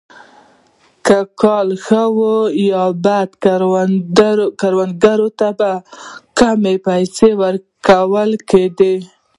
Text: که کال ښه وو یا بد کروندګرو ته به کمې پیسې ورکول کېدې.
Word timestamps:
که 1.05 1.17
کال 1.41 1.67
ښه 1.85 2.03
وو 2.17 2.37
یا 2.71 2.83
بد 3.05 3.29
کروندګرو 4.61 5.29
ته 5.39 5.47
به 5.57 5.71
کمې 6.39 6.75
پیسې 6.87 7.29
ورکول 7.41 8.31
کېدې. 8.49 8.95